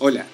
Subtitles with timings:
[0.00, 0.26] Hola,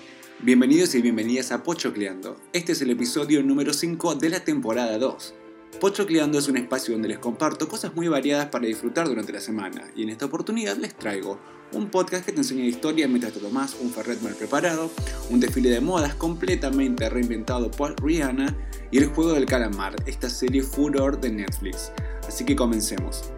[0.43, 2.37] bienvenidos y bienvenidas a Pochocleando.
[2.53, 5.35] Este es el episodio número 5 de la temporada 2.
[5.81, 9.91] Pochocleando es un espacio donde les comparto cosas muy variadas para disfrutar durante la semana
[9.97, 11.41] y en esta oportunidad les traigo
[11.73, 14.91] un podcast que te enseña historia mientras te tomas un ferret mal preparado,
[15.31, 18.55] un desfile de modas completamente reinventado por Rihanna
[18.91, 21.91] y el juego del calamar, esta serie furor de Netflix.
[22.29, 23.33] Así que comencemos.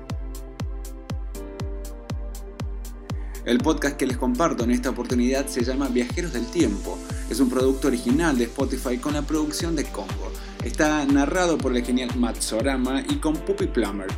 [3.47, 6.99] El podcast que les comparto en esta oportunidad se llama Viajeros del Tiempo.
[7.31, 10.33] Es un producto original de Spotify con la producción de Congo.
[10.65, 14.09] Está narrado por el genial Matt Sorama y con Puppy Plummer,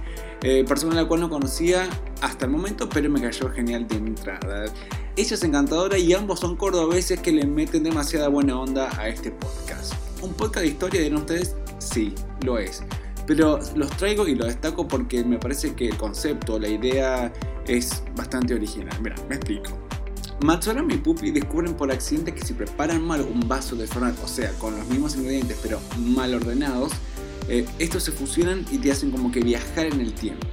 [0.42, 1.90] eh, persona a la cual no conocía
[2.22, 4.64] hasta el momento, pero me cayó genial de entrada.
[5.14, 9.30] Ella es encantadora y ambos son cordobeses que le meten demasiada buena onda a este
[9.30, 9.92] podcast.
[10.22, 11.54] ¿Un podcast de historia de ustedes?
[11.76, 12.14] Sí,
[12.46, 12.82] lo es.
[13.26, 17.30] Pero los traigo y lo destaco porque me parece que el concepto, la idea
[17.68, 18.98] es bastante original.
[19.02, 19.78] Mira, me explico.
[20.40, 24.28] Matsuram y Puppy descubren por accidente que si preparan mal un vaso de Fernet, o
[24.28, 26.92] sea, con los mismos ingredientes pero mal ordenados,
[27.48, 30.46] eh, estos se fusionan y te hacen como que viajar en el tiempo.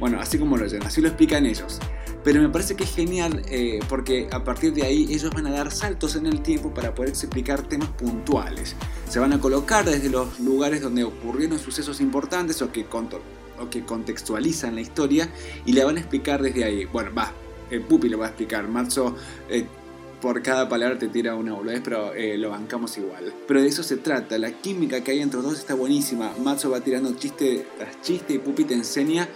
[0.00, 1.78] Bueno, así como lo oyen, así lo explican ellos.
[2.24, 5.50] Pero me parece que es genial eh, porque a partir de ahí ellos van a
[5.50, 8.76] dar saltos en el tiempo para poder explicar temas puntuales.
[9.08, 12.84] Se van a colocar desde los lugares donde ocurrieron sucesos importantes o que,
[13.60, 15.28] o que contextualizan la historia
[15.64, 16.84] y le van a explicar desde ahí.
[16.86, 17.32] Bueno, va,
[17.70, 18.68] el Pupi lo va a explicar.
[18.68, 19.16] Marzo
[19.48, 19.66] eh,
[20.20, 23.32] por cada palabra te tira una boludez, pero eh, lo bancamos igual.
[23.46, 26.32] Pero de eso se trata, la química que hay entre los dos está buenísima.
[26.42, 29.28] Matzo va tirando chiste tras chiste y Pupi te enseña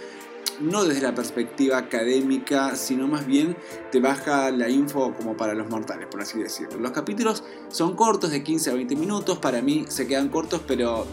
[0.61, 3.57] no desde la perspectiva académica, sino más bien
[3.91, 6.79] te baja la info como para los mortales, por así decirlo.
[6.79, 11.07] Los capítulos son cortos, de 15 a 20 minutos, para mí se quedan cortos, pero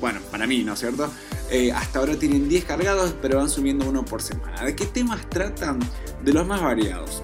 [0.00, 1.10] bueno, para mí, ¿no es cierto?
[1.50, 4.64] Eh, hasta ahora tienen 10 cargados, pero van subiendo uno por semana.
[4.64, 5.78] ¿De qué temas tratan?
[6.24, 7.22] De los más variados.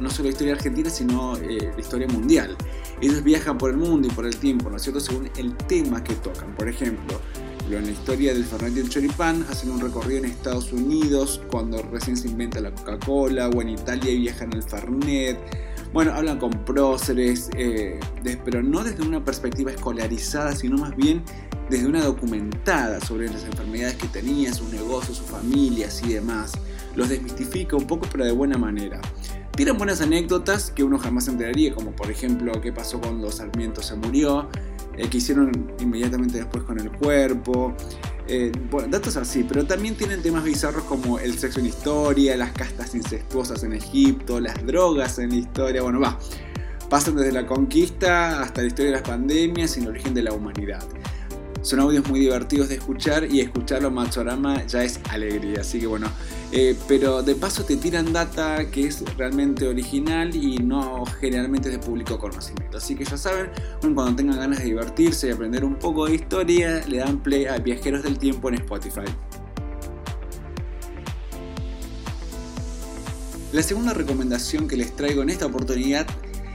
[0.00, 2.56] No solo la historia argentina, sino eh, la historia mundial.
[3.00, 5.00] Ellos viajan por el mundo y por el tiempo, ¿no es cierto?
[5.00, 6.54] Según el tema que tocan.
[6.54, 7.20] Por ejemplo,
[7.74, 11.82] en la historia del Fernet y el Choripán hacen un recorrido en Estados Unidos cuando
[11.82, 15.38] recién se inventa la Coca-Cola, o en Italia viajan al Fernet.
[15.92, 17.98] Bueno, hablan con próceres, eh,
[18.44, 21.22] pero no desde una perspectiva escolarizada, sino más bien
[21.68, 26.52] desde una documentada sobre las enfermedades que tenía, sus negocios, sus familias y demás.
[26.94, 29.00] Los desmistifica un poco, pero de buena manera.
[29.56, 33.96] Tiran buenas anécdotas que uno jamás enteraría, como por ejemplo qué pasó cuando Sarmiento se
[33.96, 34.48] murió,
[34.96, 37.74] eh, que hicieron inmediatamente después con el cuerpo.
[38.28, 42.52] Eh, bueno, datos así, pero también tienen temas bizarros como el sexo en historia, las
[42.52, 46.18] castas incestuosas en Egipto, las drogas en la historia, bueno, va.
[46.90, 50.32] Pasan desde la conquista hasta la historia de las pandemias y el origen de la
[50.32, 50.84] humanidad.
[51.66, 56.08] Son audios muy divertidos de escuchar y escucharlo Machorama ya es alegría, así que bueno.
[56.52, 61.80] Eh, pero de paso te tiran data que es realmente original y no generalmente de
[61.80, 62.78] público conocimiento.
[62.78, 63.50] Así que ya saben,
[63.80, 67.58] cuando tengan ganas de divertirse y aprender un poco de historia, le dan play a
[67.58, 69.10] Viajeros del Tiempo en Spotify.
[73.52, 76.06] La segunda recomendación que les traigo en esta oportunidad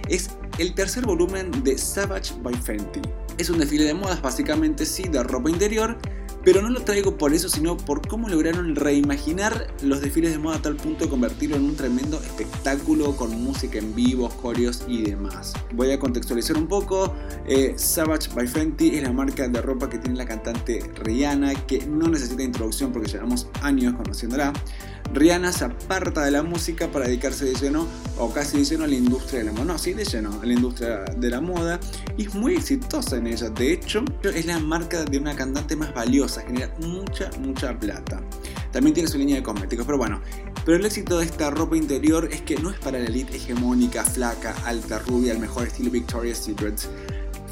[0.08, 3.02] es el tercer volumen de Savage by Fenty.
[3.42, 5.98] Es un desfile de modas básicamente sí, de ropa interior,
[6.44, 10.58] pero no lo traigo por eso, sino por cómo lograron reimaginar los desfiles de moda
[10.58, 15.04] a tal punto de convertirlo en un tremendo espectáculo con música en vivo, coreos y
[15.04, 15.54] demás.
[15.74, 17.14] Voy a contextualizar un poco.
[17.48, 21.86] Eh, Savage by Fenty es la marca de ropa que tiene la cantante Rihanna, que
[21.86, 24.54] no necesita introducción porque llevamos años conociéndola.
[25.14, 27.86] Rihanna se aparta de la música para dedicarse de lleno,
[28.18, 29.66] o casi de lleno, a la industria de la moda.
[29.66, 31.80] No, sí, de lleno, a la industria de la moda.
[32.18, 33.50] Y es muy exitosa en ella.
[33.50, 38.22] De hecho, es la marca de una cantante más valiosa, genera mucha, mucha plata.
[38.72, 40.22] También tiene su línea de cosméticos, pero bueno.
[40.64, 44.06] Pero el éxito de esta ropa interior es que no es para la elite hegemónica,
[44.06, 46.80] flaca, alta, rubia, el mejor estilo Victoria's Secret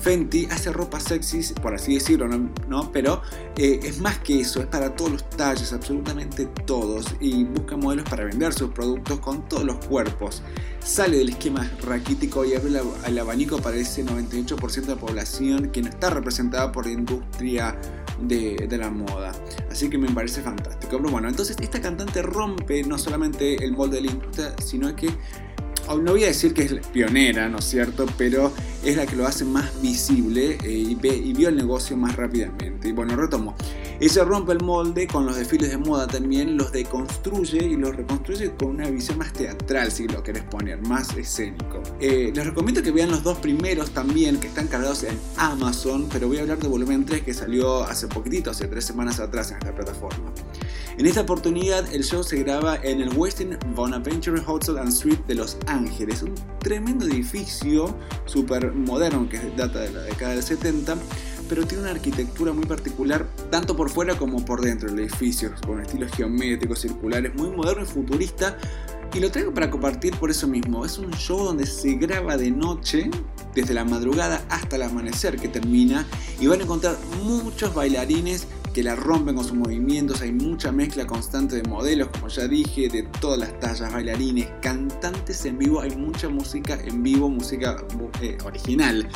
[0.02, 2.92] Fenty hace ropa sexy, por así decirlo, ¿no?
[2.92, 3.22] Pero
[3.58, 8.10] eh, es más que eso, es para todos los talles, absolutamente todos, y busca modelos
[8.10, 10.42] para vender sus productos con todos los cuerpos.
[10.84, 12.72] Sale del esquema raquítico y abre
[13.06, 17.76] el abanico para ese 98% de la población que no está representada por la industria
[18.22, 19.34] de, la moda.
[19.70, 20.98] Así que me parece fantástico.
[20.98, 25.10] Pero bueno, entonces esta cantante rompe no solamente el molde de la industria, sino que
[25.88, 28.06] no voy a decir que es pionera, ¿no es cierto?
[28.18, 28.52] Pero
[28.84, 32.90] es la que lo hace más visible eh, y, y, vio el negocio más rápidamente.
[32.90, 33.56] Y bueno, retomo.
[34.00, 38.52] Ella rompe el molde con los desfiles de moda también, los deconstruye y los reconstruye
[38.56, 41.84] con una visión más teatral, si lo querés poner, más escénico.
[42.00, 46.30] Eh, les recomiendo que vean los dos primeros también, que están cargados en Amazon, pero
[46.30, 49.58] voy a hablar de volumen 3 que salió hace poquitito, hace tres semanas atrás en
[49.58, 50.32] esta plataforma.
[51.00, 55.36] En esta oportunidad el show se graba en el Westin Bonaventure Hotel and Suite de
[55.36, 60.98] Los Ángeles, un tremendo edificio súper moderno que data de la década del 70
[61.48, 65.82] pero tiene una arquitectura muy particular, tanto por fuera como por dentro del edificio, con
[65.82, 68.56] estilos geométricos, circulares, muy moderno y futurista.
[69.12, 70.86] Y lo traigo para compartir por eso mismo.
[70.86, 73.10] Es un show donde se graba de noche,
[73.56, 76.06] desde la madrugada hasta el amanecer que termina,
[76.40, 81.06] y van a encontrar muchos bailarines que la rompen con sus movimientos, hay mucha mezcla
[81.08, 85.96] constante de modelos, como ya dije, de todas las tallas, bailarines, cantantes en vivo, hay
[85.96, 87.84] mucha música en vivo, música
[88.22, 89.08] eh, original.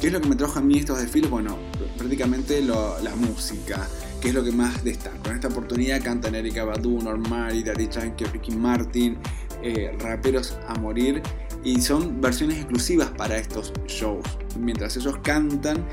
[0.00, 1.28] ¿Qué es lo que me trajo a mí estos desfiles?
[1.28, 1.58] Bueno,
[1.96, 3.84] prácticamente la música,
[4.20, 5.28] que es lo que más destaco.
[5.28, 9.18] En esta oportunidad cantan Erika Badu, Normari, Daddy Yankee, Ricky Martin,
[9.60, 11.20] eh, raperos a morir
[11.64, 14.24] y son versiones exclusivas para estos shows.
[14.56, 15.84] Mientras ellos cantan,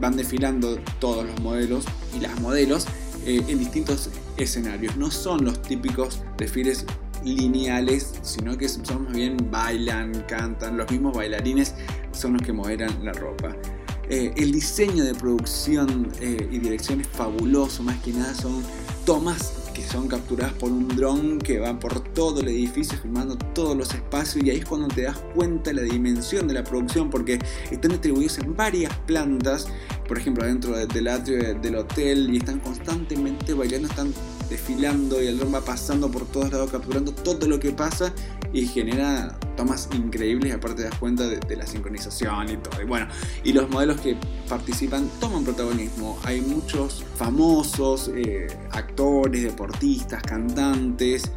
[0.00, 1.84] van desfilando todos los modelos
[2.16, 2.86] y las modelos
[3.26, 4.96] eh, en distintos escenarios.
[4.96, 6.86] No son los típicos desfiles
[7.24, 11.74] lineales, sino que son más bien bailan, cantan, los mismos bailarines
[12.12, 13.54] son los que moderan la ropa.
[14.08, 18.62] Eh, el diseño de producción eh, y dirección es fabuloso, más que nada son
[19.04, 23.94] tomas son capturadas por un dron que va por todo el edificio filmando todos los
[23.94, 27.38] espacios y ahí es cuando te das cuenta la dimensión de la producción porque
[27.70, 29.68] están distribuidos en varias plantas,
[30.06, 34.12] por ejemplo dentro del atrio del hotel y están constantemente bailando, están
[34.48, 38.12] desfilando y el dron va pasando por todos lados capturando todo lo que pasa
[38.52, 42.80] y genera tomas increíbles aparte te das cuenta de, la sincronización y todo.
[42.80, 43.06] Y bueno,
[43.44, 44.16] y los modelos que
[44.48, 46.18] participan toman protagonismo.
[46.24, 51.30] Hay muchos famosos, eh, actores, deportistas, cantantes.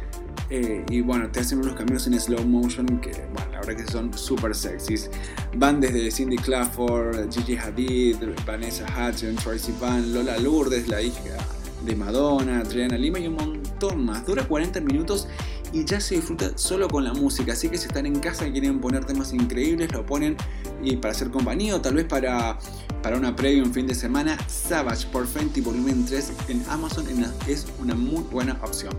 [0.50, 3.90] Eh, y bueno, te hacen unos caminos en slow motion que, bueno, la verdad que
[3.90, 5.10] son súper sexys.
[5.56, 11.38] Van desde Cindy Clafford, Gigi Hadid, Vanessa Hudgens, Tracy Van, Lola Lourdes, la hija
[11.84, 14.26] de Madonna, Adriana Lima y un montón más.
[14.26, 15.28] Dura 40 minutos
[15.74, 17.52] y ya se disfruta solo con la música.
[17.52, 20.36] Así que si están en casa y quieren poner temas increíbles, lo ponen
[20.82, 22.58] y para hacer compañía o tal vez para,
[23.02, 24.38] para una previa un fin de semana.
[24.48, 27.06] Savage por Fenty Volumen 3 en Amazon
[27.48, 28.94] es una muy buena opción.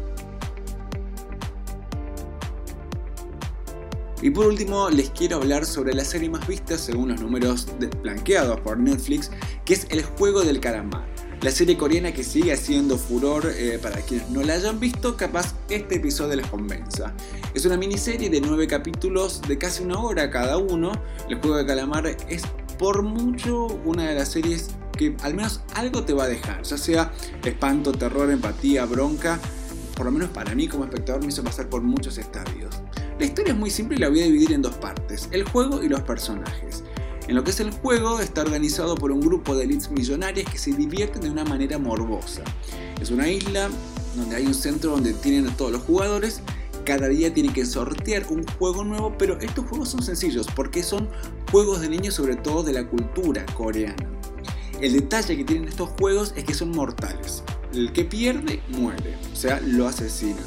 [4.21, 7.67] Y por último les quiero hablar sobre la serie más vista según los números
[8.01, 9.31] blanqueados por Netflix,
[9.63, 11.14] que es El Juego del Calamar.
[11.41, 15.53] La serie coreana que sigue haciendo furor eh, para quienes no la hayan visto, capaz
[15.69, 17.13] este episodio les convenza.
[17.53, 20.91] Es una miniserie de 9 capítulos de casi una hora cada uno.
[21.29, 22.43] El juego de calamar es
[22.79, 26.77] por mucho una de las series que al menos algo te va a dejar, ya
[26.77, 27.11] sea
[27.43, 29.39] espanto, terror, empatía, bronca.
[29.95, 32.81] Por lo menos para mí como espectador me hizo pasar por muchos estadios.
[33.19, 35.83] La historia es muy simple y la voy a dividir en dos partes, el juego
[35.83, 36.83] y los personajes.
[37.27, 40.59] En lo que es el juego, está organizado por un grupo de elites millonarias que
[40.59, 42.43] se divierten de una manera morbosa.
[43.01, 43.69] Es una isla
[44.15, 46.41] donde hay un centro donde tienen a todos los jugadores.
[46.85, 51.09] Cada día tienen que sortear un juego nuevo, pero estos juegos son sencillos porque son
[51.51, 54.07] juegos de niños sobre todo de la cultura coreana.
[54.81, 57.43] El detalle que tienen estos juegos es que son mortales.
[57.73, 60.43] El que pierde, muere, o sea, lo asesinan.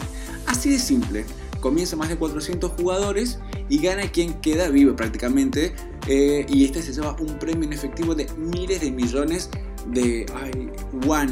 [0.47, 1.25] Así de simple.
[1.61, 5.75] Comienza más de 400 jugadores y gana quien queda vivo prácticamente.
[6.09, 9.51] Eh, y este se lleva un premio en efectivo de miles de millones
[9.93, 10.71] de ay,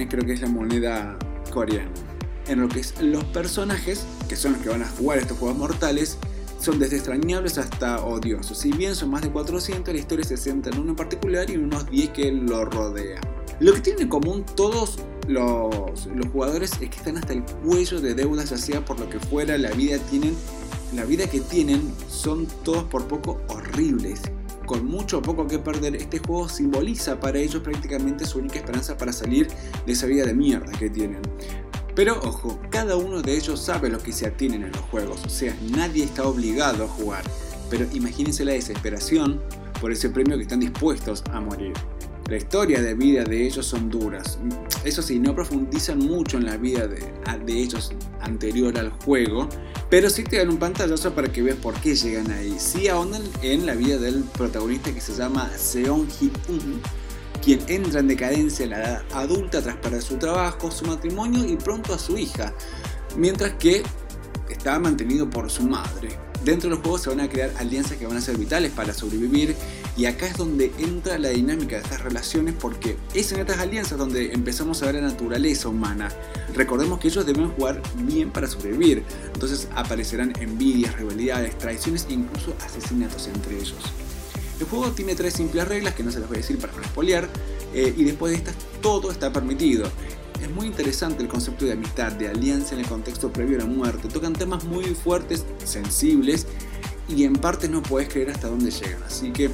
[0.07, 1.19] creo que es la moneda
[1.51, 1.91] coreana.
[2.47, 5.57] En lo que es los personajes, que son los que van a jugar estos juegos
[5.57, 6.19] mortales,
[6.61, 8.59] son desde extrañables hasta odiosos.
[8.59, 11.55] Si bien son más de 400, la historia se centra en uno en particular y
[11.55, 13.23] en unos 10 que lo rodean.
[13.61, 18.01] Lo que tienen en común todos los, los, jugadores es que están hasta el cuello
[18.01, 20.37] de deudas, ya sea por lo que fuera, la vida tienen
[20.95, 24.21] la vida que tienen son todos por poco horribles.
[24.67, 28.97] Con mucho o poco que perder, este juego simboliza para ellos prácticamente su única esperanza
[28.99, 29.49] para salir
[29.87, 31.23] de esa vida de mierda que tienen.
[31.95, 35.31] Pero ojo, cada uno de ellos sabe lo que se atienen en los juegos, o
[35.31, 37.25] sea, nadie está obligado a jugar.
[37.71, 39.41] Pero imagínense la desesperación
[39.81, 41.73] por ese premio que están dispuestos a morir.
[42.29, 44.37] La historia de vida de ellos son duras.
[44.85, 47.13] Eso sí, no profundizan mucho en la vida de,
[47.47, 49.49] ellos anterior al juego,
[49.89, 52.57] pero sí te dan un pantallazo para que veas por qué llegan ahí.
[52.59, 56.81] Sí ahondan en la vida del protagonista que se llama Seon Hee-un,
[57.45, 61.55] quien entra en decadencia en la edad adulta tras perder su trabajo, su matrimonio y
[61.55, 62.53] pronto a su hija,
[63.17, 63.85] mientras que
[64.51, 66.26] está mantenido por su madre.
[66.47, 68.95] Dentro de los juegos se van a crear alianzas que van a ser vitales para
[68.95, 69.57] sobrevivir
[69.97, 73.99] y acá es donde entra la dinámica de estas relaciones porque es en estas alianzas
[73.99, 76.09] donde empezamos a ver la naturaleza humana.
[76.55, 79.03] Recordemos que ellos deben jugar bien para sobrevivir,
[79.35, 83.75] entonces aparecerán envidias, rivalidades, traiciones e incluso asesinatos entre ellos.
[84.61, 86.85] El juego tiene tres simples reglas que no se las voy a decir para no
[86.85, 87.29] spoilear,
[87.75, 89.91] eh, y después de estas todo está permitido.
[90.47, 93.67] Es muy interesante el concepto de amistad, de alianza en el contexto previo a la
[93.67, 94.07] muerte.
[94.07, 96.47] Tocan temas muy fuertes, sensibles
[97.09, 99.03] y en parte no puedes creer hasta dónde llegan.
[99.03, 99.51] Así que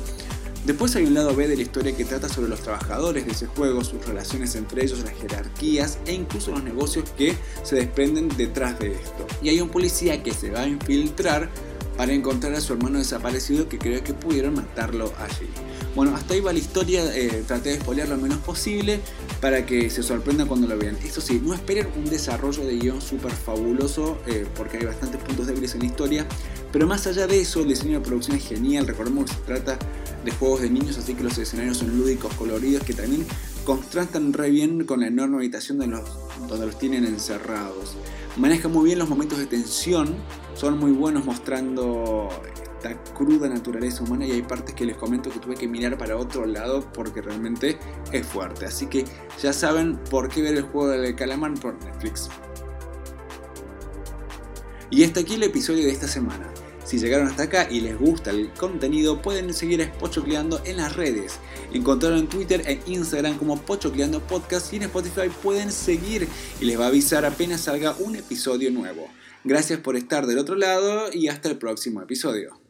[0.67, 3.47] Después hay un lado B de la historia que trata sobre los trabajadores de ese
[3.47, 7.35] juego, sus relaciones entre ellos, las jerarquías e incluso los negocios que
[7.65, 9.27] se desprenden detrás de esto.
[9.43, 11.51] Y hay un policía que se va a infiltrar
[11.97, 15.49] para encontrar a su hermano desaparecido que cree que pudieron matarlo allí.
[15.95, 19.01] Bueno, hasta ahí va la historia, eh, traté de spoilear lo menos posible
[19.41, 20.97] para que se sorprenda cuando lo vean.
[21.05, 25.47] Eso sí, no esperen un desarrollo de guion súper fabuloso eh, porque hay bastantes puntos
[25.47, 26.27] débiles en la historia,
[26.73, 29.79] pero más allá de eso, el diseño de producción es genial, recordemos que se trata
[30.25, 33.27] de juegos de niños, así que los escenarios son lúdicos, coloridos, que también
[33.65, 37.97] contrastan re bien con la enorme habitación donde los tienen encerrados.
[38.37, 40.17] Maneja muy bien los momentos de tensión,
[40.55, 42.29] son muy buenos mostrando
[42.83, 46.17] esta cruda naturaleza humana y hay partes que les comento que tuve que mirar para
[46.17, 47.79] otro lado porque realmente
[48.11, 48.67] es fuerte.
[48.67, 49.05] Así que
[49.41, 52.29] ya saben por qué ver el juego del calamar por Netflix.
[54.91, 56.53] Y hasta aquí el episodio de esta semana.
[56.85, 60.97] Si llegaron hasta acá y les gusta el contenido, pueden seguir a Pochocleando en las
[60.97, 61.39] redes.
[61.73, 66.29] Encontrarlo en Twitter e Instagram como Pochocleando Podcast y en Spotify pueden seguir
[66.61, 69.09] y les va a avisar apenas salga un episodio nuevo.
[69.45, 72.62] Gracias por estar del otro lado y hasta el próximo episodio.